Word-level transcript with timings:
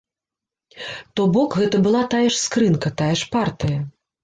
То 1.19 1.27
бок 1.35 1.59
гэта 1.61 1.83
была 1.85 2.03
тая 2.15 2.23
ж 2.25 2.33
скрынка, 2.47 2.95
тая 3.05 3.13
ж 3.23 3.31
партыя. 3.39 3.79